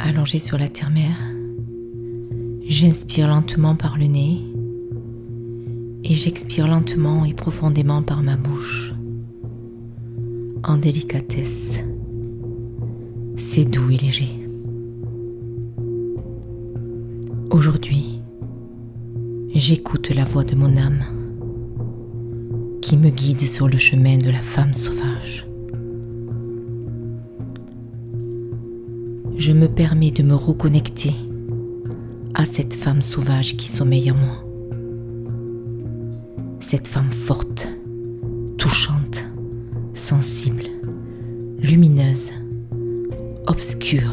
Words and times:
Allongée 0.00 0.38
sur 0.38 0.56
la 0.58 0.68
terre-mère, 0.68 1.18
j'inspire 2.68 3.26
lentement 3.26 3.74
par 3.74 3.98
le 3.98 4.06
nez 4.06 4.38
et 6.04 6.14
j'expire 6.14 6.68
lentement 6.68 7.24
et 7.24 7.34
profondément 7.34 8.02
par 8.02 8.22
ma 8.22 8.36
bouche. 8.36 8.94
En 10.62 10.76
délicatesse, 10.76 11.80
c'est 13.36 13.64
doux 13.64 13.90
et 13.90 13.96
léger. 13.96 14.28
Aujourd'hui, 17.50 18.20
j'écoute 19.56 20.10
la 20.10 20.24
voix 20.24 20.44
de 20.44 20.54
mon 20.54 20.76
âme 20.76 21.02
qui 22.80 22.96
me 22.96 23.10
guide 23.10 23.40
sur 23.40 23.66
le 23.66 23.78
chemin 23.78 24.16
de 24.16 24.30
la 24.30 24.42
femme 24.42 24.74
sauvage. 24.74 25.47
Je 29.38 29.52
me 29.52 29.68
permets 29.68 30.10
de 30.10 30.24
me 30.24 30.34
reconnecter 30.34 31.12
à 32.34 32.44
cette 32.44 32.74
femme 32.74 33.02
sauvage 33.02 33.56
qui 33.56 33.68
sommeille 33.68 34.10
en 34.10 34.16
moi. 34.16 34.44
Cette 36.58 36.88
femme 36.88 37.12
forte, 37.12 37.68
touchante, 38.58 39.24
sensible, 39.94 40.64
lumineuse, 41.62 42.32
obscure, 43.46 44.12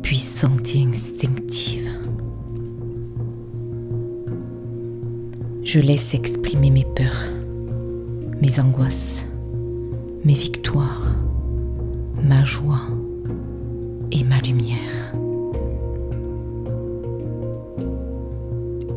puissante 0.00 0.74
et 0.74 0.82
instinctive. 0.82 1.90
Je 5.62 5.80
laisse 5.80 6.14
exprimer 6.14 6.70
mes 6.70 6.86
peurs, 6.96 7.28
mes 8.40 8.58
angoisses, 8.58 9.26
mes 10.24 10.32
victoires, 10.32 11.14
ma 12.22 12.44
joie 12.44 12.88
et 14.10 14.24
ma 14.24 14.40
lumière. 14.40 15.14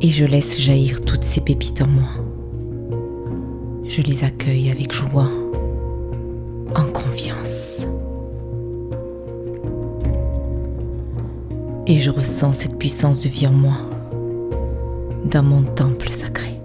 Et 0.02 0.10
je 0.10 0.26
laisse 0.26 0.60
jaillir 0.60 1.04
toutes 1.04 1.24
ces 1.24 1.42
pépites 1.42 1.82
en 1.82 1.88
moi. 1.88 2.10
Je 3.86 4.02
les 4.02 4.24
accueille 4.24 4.70
avec 4.70 4.94
joie, 4.94 5.32
en 6.76 6.86
confiance. 6.86 7.86
Et 11.88 12.00
je 12.00 12.12
ressens 12.12 12.54
cette 12.54 12.78
puissance 12.78 13.20
de 13.20 13.30
vie 13.30 13.48
en 13.48 13.54
moi, 13.54 13.78
dans 15.26 15.44
mon 15.44 15.64
temple 15.64 16.10
sacré. 16.10 16.60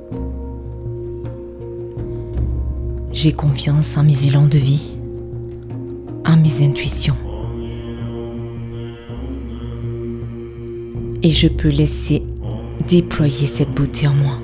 J'ai 3.12 3.33
confiance 3.33 3.97
en 3.97 4.02
mes 4.02 4.27
élans 4.27 4.47
de 4.47 4.58
vie, 4.58 4.97
en 6.27 6.36
mes 6.36 6.67
intuitions. 6.67 7.17
Et 11.25 11.31
je 11.31 11.47
peux 11.47 11.69
laisser 11.69 12.23
déployer 12.89 13.47
cette 13.47 13.70
beauté 13.70 14.09
en 14.09 14.15
moi, 14.15 14.41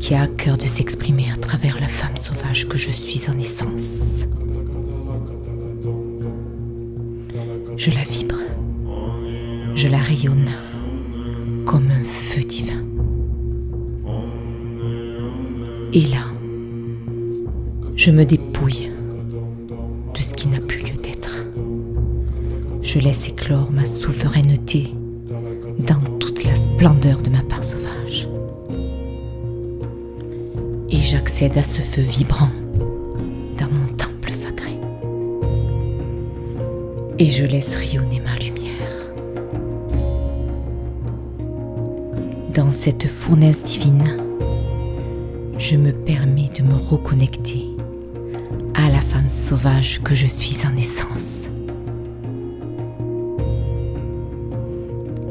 qui 0.00 0.14
a 0.14 0.22
à 0.22 0.26
cœur 0.26 0.56
de 0.56 0.66
s'exprimer 0.66 1.26
à 1.32 1.36
travers 1.36 1.80
la 1.80 1.86
femme 1.86 2.16
sauvage 2.16 2.66
que 2.68 2.76
je 2.76 2.90
suis 2.90 3.30
en 3.30 3.38
essence. 3.38 4.26
Je 7.76 7.90
la 7.92 8.02
vibre, 8.02 8.40
je 9.76 9.86
la 9.86 9.98
rayonne 9.98 10.50
comme 11.66 11.88
un 11.90 12.02
feu 12.02 12.40
divin. 12.40 12.84
Et 15.92 16.02
là, 16.02 16.24
je 17.94 18.10
me 18.10 18.24
dépouille 18.24 18.49
Je 22.92 22.98
laisse 22.98 23.28
éclore 23.28 23.70
ma 23.70 23.86
souveraineté 23.86 24.92
dans 25.78 26.00
toute 26.18 26.42
la 26.42 26.56
splendeur 26.56 27.22
de 27.22 27.30
ma 27.30 27.40
part 27.40 27.62
sauvage. 27.62 28.28
Et 30.88 30.98
j'accède 30.98 31.56
à 31.56 31.62
ce 31.62 31.82
feu 31.82 32.02
vibrant 32.02 32.50
dans 33.56 33.70
mon 33.70 33.86
temple 33.96 34.32
sacré. 34.32 34.72
Et 37.20 37.28
je 37.28 37.44
laisse 37.44 37.76
rayonner 37.76 38.20
ma 38.24 38.34
lumière. 38.44 39.12
Dans 42.52 42.72
cette 42.72 43.06
fournaise 43.06 43.62
divine, 43.62 44.16
je 45.58 45.76
me 45.76 45.92
permets 45.92 46.50
de 46.58 46.64
me 46.64 46.74
reconnecter 46.74 47.68
à 48.74 48.90
la 48.90 49.00
femme 49.00 49.30
sauvage 49.30 50.00
que 50.02 50.16
je 50.16 50.26
suis 50.26 50.66
en 50.66 50.76
essence. 50.76 51.39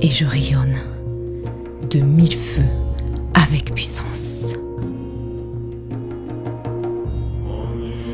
Et 0.01 0.09
je 0.09 0.25
rayonne 0.25 0.77
de 1.89 1.99
mille 1.99 2.35
feux 2.37 2.63
avec 3.33 3.73
puissance. 3.73 4.55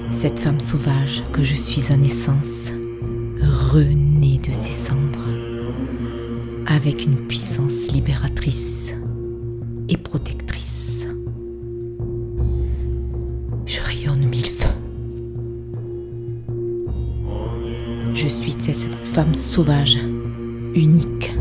Cette 0.09 0.40
femme 0.40 0.59
sauvage 0.59 1.24
que 1.31 1.44
je 1.44 1.53
suis 1.53 1.94
en 1.94 2.01
essence 2.01 2.72
renaît 3.41 4.40
de 4.40 4.51
ses 4.51 4.72
cendres 4.72 5.29
avec 6.66 7.06
une 7.06 7.28
puissance 7.28 7.91
libératrice 7.91 8.94
et 9.88 9.97
protectrice. 9.97 11.06
Je 13.68 13.79
rayonne 13.81 14.25
mille 14.28 14.47
feux. 14.47 14.69
Je 18.16 18.28
suis 18.28 18.56
cette 18.59 18.95
femme 19.13 19.35
sauvage, 19.35 20.00
unique, 20.74 21.34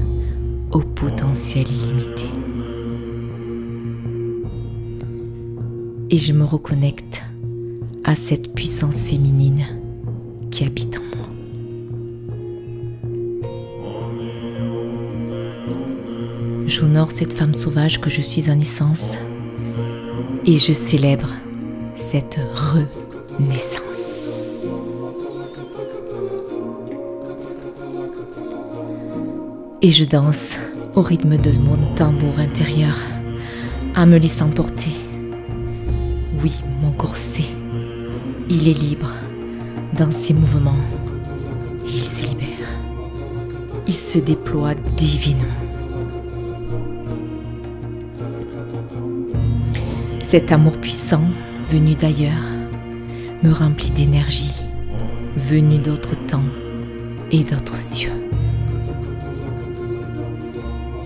au 0.74 0.80
potentiel 0.80 1.66
illimité. 1.70 2.26
Et 6.10 6.18
je 6.18 6.32
me 6.32 6.44
reconnecte 6.44 7.22
à 8.02 8.16
cette 8.16 8.52
puissance 8.54 9.02
féminine 9.02 9.66
qui 10.50 10.64
habite 10.64 10.98
en 10.98 11.16
moi. 11.16 11.26
J'honore 16.66 17.12
cette 17.12 17.32
femme 17.32 17.54
sauvage 17.54 18.00
que 18.00 18.10
je 18.10 18.20
suis 18.20 18.50
en 18.50 18.58
essence 18.58 19.16
et 20.44 20.58
je 20.58 20.72
célèbre 20.72 21.30
cette 21.94 22.40
renaissance. 22.54 23.80
Et 29.82 29.90
je 29.90 30.04
danse 30.04 30.56
au 30.96 31.02
rythme 31.02 31.36
de 31.36 31.50
mon 31.58 31.76
tambour 31.96 32.38
intérieur, 32.38 32.96
en 33.96 34.06
me 34.06 34.16
laissant 34.16 34.48
porter. 34.48 34.92
Oui, 36.42 36.60
mon 36.80 36.92
corset, 36.92 37.44
il 38.48 38.68
est 38.68 38.78
libre 38.78 39.10
dans 39.98 40.10
ses 40.12 40.34
mouvements. 40.34 40.78
Il 41.86 42.00
se 42.00 42.22
libère. 42.22 42.48
Il 43.86 43.94
se 43.94 44.18
déploie 44.18 44.74
divinement. 44.96 45.44
Cet 50.22 50.52
amour 50.52 50.78
puissant, 50.78 51.24
venu 51.70 51.94
d'ailleurs, 51.94 52.32
me 53.42 53.52
remplit 53.52 53.90
d'énergie, 53.90 54.54
venu 55.36 55.78
d'autres 55.78 56.16
temps 56.26 56.44
et 57.30 57.42
d'autres 57.44 57.80
cieux. 57.80 58.12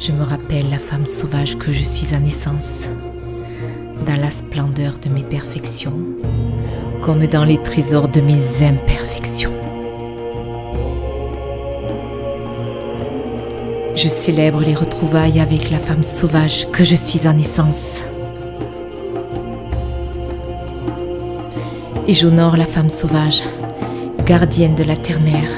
Je 0.00 0.12
me 0.12 0.22
rappelle 0.22 0.70
la 0.70 0.78
femme 0.78 1.06
sauvage 1.06 1.58
que 1.58 1.72
je 1.72 1.82
suis 1.82 2.16
en 2.16 2.24
essence, 2.24 2.88
dans 4.06 4.14
la 4.14 4.30
splendeur 4.30 4.94
de 5.04 5.08
mes 5.08 5.24
perfections, 5.24 5.98
comme 7.00 7.26
dans 7.26 7.44
les 7.44 7.60
trésors 7.60 8.08
de 8.08 8.20
mes 8.20 8.62
imperfections. 8.62 9.52
Je 13.96 14.06
célèbre 14.06 14.60
les 14.60 14.76
retrouvailles 14.76 15.40
avec 15.40 15.68
la 15.68 15.80
femme 15.80 16.04
sauvage 16.04 16.70
que 16.70 16.84
je 16.84 16.94
suis 16.94 17.26
en 17.26 17.36
essence. 17.36 18.04
Et 22.06 22.14
j'honore 22.14 22.56
la 22.56 22.66
femme 22.66 22.88
sauvage, 22.88 23.42
gardienne 24.24 24.76
de 24.76 24.84
la 24.84 24.94
terre-mère, 24.94 25.50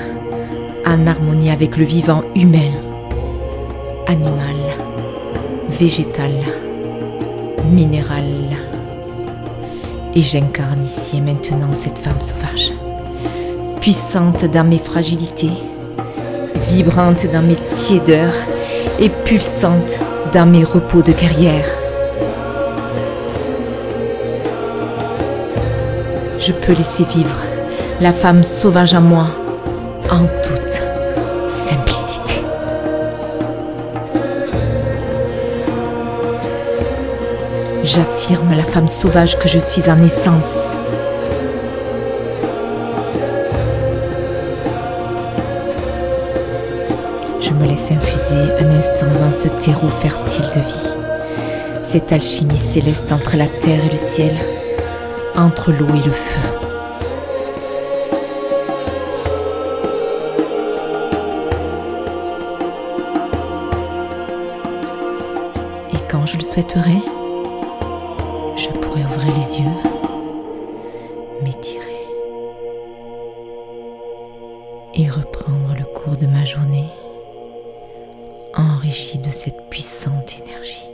en 0.86 1.06
harmonie 1.06 1.50
avec 1.50 1.76
le 1.76 1.84
vivant 1.84 2.22
humain 2.34 2.89
animal, 4.10 4.56
végétal, 5.68 6.32
minéral. 7.70 8.24
Et 10.14 10.20
j'incarne 10.20 10.82
ici 10.82 11.18
et 11.18 11.20
maintenant 11.20 11.70
cette 11.72 12.00
femme 12.00 12.20
sauvage, 12.20 12.72
puissante 13.80 14.44
dans 14.46 14.64
mes 14.64 14.78
fragilités, 14.78 15.52
vibrante 16.68 17.30
dans 17.32 17.42
mes 17.42 17.56
tiédeurs 17.74 18.34
et 18.98 19.10
pulsante 19.10 19.98
dans 20.32 20.46
mes 20.46 20.64
repos 20.64 21.02
de 21.02 21.12
carrière. 21.12 21.66
Je 26.40 26.52
peux 26.52 26.72
laisser 26.72 27.04
vivre 27.04 27.36
la 28.00 28.12
femme 28.12 28.42
sauvage 28.42 28.94
à 28.94 29.00
moi 29.00 29.28
en 30.10 30.26
toute 30.42 30.82
simplicité. 31.48 31.99
J'affirme 37.92 38.54
la 38.54 38.62
femme 38.62 38.86
sauvage 38.86 39.36
que 39.36 39.48
je 39.48 39.58
suis 39.58 39.90
en 39.90 40.00
essence. 40.00 40.76
Je 47.40 47.52
me 47.52 47.66
laisse 47.66 47.90
infuser 47.90 48.36
un 48.60 48.70
instant 48.76 49.10
dans 49.20 49.32
ce 49.32 49.48
terreau 49.48 49.88
fertile 49.88 50.44
de 50.54 50.60
vie, 50.60 50.94
cette 51.82 52.12
alchimie 52.12 52.56
céleste 52.56 53.10
entre 53.10 53.36
la 53.36 53.48
terre 53.48 53.84
et 53.84 53.90
le 53.90 53.96
ciel, 53.96 54.36
entre 55.34 55.72
l'eau 55.72 55.88
et 55.88 56.06
le 56.06 56.12
feu. 56.12 56.40
Et 65.92 65.98
quand 66.08 66.24
je 66.24 66.36
le 66.36 66.44
souhaiterai, 66.44 67.02
je 68.60 68.68
pourrai 68.68 69.02
ouvrir 69.04 69.34
les 69.34 69.58
yeux, 69.58 69.70
m'étirer 71.42 72.04
et 74.92 75.08
reprendre 75.08 75.74
le 75.78 75.84
cours 75.84 76.18
de 76.18 76.26
ma 76.26 76.44
journée 76.44 76.84
enrichi 78.54 79.18
de 79.18 79.30
cette 79.30 79.70
puissante 79.70 80.34
énergie. 80.44 80.89